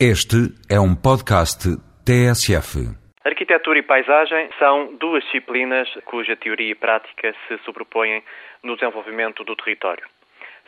Este 0.00 0.50
é 0.68 0.80
um 0.80 0.92
podcast 0.92 1.70
TSF. 2.04 2.82
Arquitetura 3.24 3.78
e 3.78 3.82
paisagem 3.82 4.50
são 4.58 4.92
duas 4.96 5.22
disciplinas 5.22 5.88
cuja 6.04 6.34
teoria 6.34 6.72
e 6.72 6.74
prática 6.74 7.32
se 7.46 7.58
sobrepõem 7.58 8.20
no 8.60 8.74
desenvolvimento 8.74 9.44
do 9.44 9.54
território. 9.54 10.04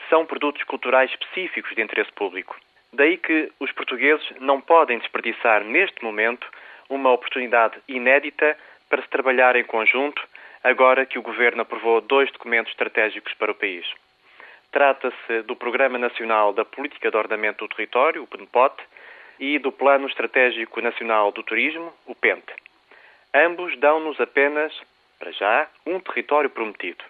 São 0.08 0.24
produtos 0.24 0.62
culturais 0.62 1.10
específicos 1.10 1.74
de 1.74 1.82
interesse 1.82 2.12
público. 2.12 2.54
Daí 2.92 3.16
que 3.16 3.50
os 3.58 3.72
portugueses 3.72 4.24
não 4.38 4.60
podem 4.60 5.00
desperdiçar 5.00 5.64
neste 5.64 6.04
momento 6.04 6.46
uma 6.88 7.10
oportunidade 7.10 7.74
inédita 7.88 8.56
para 8.88 9.02
se 9.02 9.08
trabalhar 9.08 9.56
em 9.56 9.64
conjunto, 9.64 10.22
agora 10.62 11.04
que 11.04 11.18
o 11.18 11.22
Governo 11.22 11.62
aprovou 11.62 12.00
dois 12.00 12.30
documentos 12.30 12.70
estratégicos 12.70 13.34
para 13.34 13.50
o 13.50 13.56
país. 13.56 13.84
Trata-se 14.70 15.42
do 15.42 15.56
Programa 15.56 15.98
Nacional 15.98 16.52
da 16.52 16.64
Política 16.64 17.10
de 17.10 17.16
Ordenamento 17.16 17.66
do 17.66 17.74
Território, 17.74 18.22
o 18.22 18.26
PNPOT, 18.28 18.80
e 19.38 19.58
do 19.58 19.70
Plano 19.70 20.06
Estratégico 20.06 20.80
Nacional 20.80 21.32
do 21.32 21.42
Turismo, 21.42 21.92
o 22.06 22.14
PENTE. 22.14 22.52
Ambos 23.34 23.76
dão-nos 23.78 24.20
apenas, 24.20 24.72
para 25.18 25.30
já, 25.32 25.68
um 25.84 26.00
território 26.00 26.48
prometido. 26.50 27.04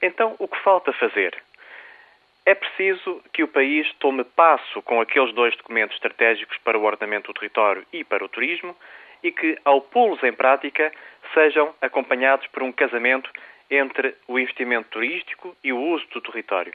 Então, 0.00 0.34
o 0.38 0.48
que 0.48 0.58
falta 0.60 0.92
fazer? 0.92 1.40
É 2.44 2.54
preciso 2.54 3.22
que 3.32 3.44
o 3.44 3.48
país 3.48 3.86
tome 4.00 4.24
passo 4.24 4.82
com 4.82 5.00
aqueles 5.00 5.32
dois 5.32 5.56
documentos 5.56 5.94
estratégicos 5.94 6.58
para 6.58 6.76
o 6.76 6.82
ordenamento 6.82 7.32
do 7.32 7.38
território 7.38 7.86
e 7.92 8.02
para 8.02 8.24
o 8.24 8.28
turismo 8.28 8.76
e 9.22 9.30
que, 9.30 9.56
ao 9.64 9.80
pô-los 9.80 10.22
em 10.24 10.32
prática, 10.32 10.92
sejam 11.32 11.72
acompanhados 11.80 12.46
por 12.48 12.64
um 12.64 12.72
casamento 12.72 13.30
entre 13.70 14.16
o 14.26 14.38
investimento 14.38 14.88
turístico 14.90 15.56
e 15.62 15.72
o 15.72 15.78
uso 15.78 16.04
do 16.08 16.20
território. 16.20 16.74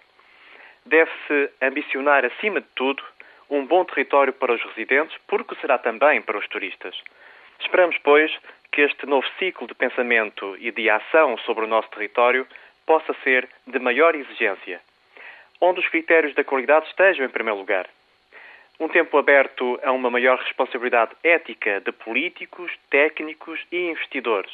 Deve-se 0.85 1.51
ambicionar, 1.61 2.23
acima 2.23 2.61
de 2.61 2.67
tudo, 2.73 3.03
um 3.49 3.65
bom 3.65 3.85
território 3.85 4.33
para 4.33 4.53
os 4.53 4.61
residentes, 4.63 5.17
porque 5.27 5.55
será 5.55 5.77
também 5.77 6.21
para 6.21 6.37
os 6.37 6.47
turistas. 6.47 6.95
Esperamos, 7.59 7.97
pois, 8.03 8.31
que 8.71 8.81
este 8.81 9.05
novo 9.05 9.27
ciclo 9.39 9.67
de 9.67 9.73
pensamento 9.73 10.55
e 10.59 10.71
de 10.71 10.89
ação 10.89 11.37
sobre 11.39 11.65
o 11.65 11.67
nosso 11.67 11.89
território 11.89 12.47
possa 12.85 13.13
ser 13.23 13.49
de 13.65 13.79
maior 13.79 14.15
exigência, 14.15 14.79
onde 15.59 15.79
os 15.79 15.87
critérios 15.87 16.33
da 16.35 16.43
qualidade 16.43 16.87
estejam 16.87 17.25
em 17.25 17.29
primeiro 17.29 17.59
lugar. 17.59 17.87
Um 18.79 18.87
tempo 18.87 19.17
aberto 19.17 19.79
a 19.83 19.91
uma 19.91 20.09
maior 20.09 20.37
responsabilidade 20.37 21.11
ética 21.23 21.81
de 21.81 21.91
políticos, 21.91 22.71
técnicos 22.89 23.59
e 23.71 23.89
investidores. 23.89 24.51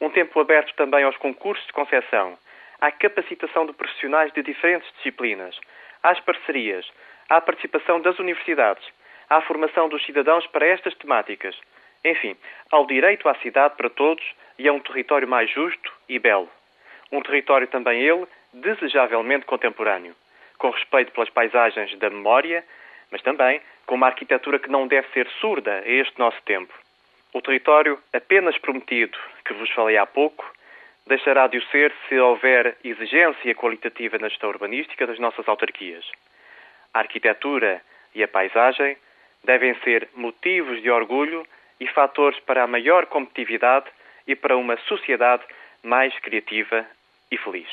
Um 0.00 0.10
tempo 0.10 0.38
aberto 0.38 0.74
também 0.74 1.04
aos 1.04 1.16
concursos 1.16 1.66
de 1.66 1.72
concessão, 1.72 2.36
à 2.80 2.90
capacitação 2.90 3.66
de 3.66 3.72
profissionais 3.72 4.32
de 4.32 4.42
diferentes 4.42 4.90
disciplinas, 4.96 5.58
às 6.02 6.20
parcerias, 6.20 6.86
à 7.28 7.40
participação 7.40 8.00
das 8.00 8.18
universidades, 8.18 8.86
à 9.28 9.40
formação 9.40 9.88
dos 9.88 10.04
cidadãos 10.04 10.46
para 10.48 10.66
estas 10.66 10.94
temáticas, 10.94 11.56
enfim, 12.04 12.36
ao 12.70 12.86
direito 12.86 13.28
à 13.28 13.34
cidade 13.36 13.74
para 13.76 13.90
todos 13.90 14.24
e 14.58 14.68
a 14.68 14.72
um 14.72 14.80
território 14.80 15.26
mais 15.26 15.50
justo 15.50 15.92
e 16.08 16.18
belo. 16.18 16.50
Um 17.10 17.20
território 17.20 17.66
também 17.66 18.02
ele 18.02 18.26
desejavelmente 18.52 19.46
contemporâneo, 19.46 20.14
com 20.58 20.70
respeito 20.70 21.12
pelas 21.12 21.30
paisagens 21.30 21.96
da 21.98 22.10
memória, 22.10 22.64
mas 23.10 23.22
também 23.22 23.60
com 23.86 23.94
uma 23.94 24.06
arquitetura 24.06 24.58
que 24.58 24.70
não 24.70 24.86
deve 24.86 25.08
ser 25.08 25.28
surda 25.40 25.78
a 25.78 25.88
este 25.88 26.18
nosso 26.18 26.40
tempo. 26.42 26.72
O 27.32 27.40
território 27.40 27.98
apenas 28.12 28.56
prometido, 28.58 29.16
que 29.44 29.54
vos 29.54 29.70
falei 29.70 29.96
há 29.96 30.06
pouco, 30.06 30.44
deixará 31.06 31.46
de 31.46 31.58
o 31.58 31.66
ser 31.66 31.92
se 32.08 32.18
houver 32.18 32.76
exigência 32.82 33.54
qualitativa 33.54 34.18
na 34.18 34.28
gestão 34.28 34.48
urbanística 34.50 35.06
das 35.06 35.18
nossas 35.18 35.46
autarquias 35.48 36.04
a 36.96 37.00
arquitetura 37.00 37.82
e 38.14 38.22
a 38.22 38.28
paisagem 38.28 38.96
devem 39.44 39.74
ser 39.84 40.08
motivos 40.14 40.80
de 40.80 40.90
orgulho 40.90 41.46
e 41.78 41.86
fatores 41.88 42.40
para 42.40 42.62
a 42.62 42.66
maior 42.66 43.04
competitividade 43.04 43.86
e 44.26 44.34
para 44.34 44.56
uma 44.56 44.78
sociedade 44.88 45.44
mais 45.82 46.18
criativa 46.20 46.86
e 47.30 47.36
feliz. 47.36 47.68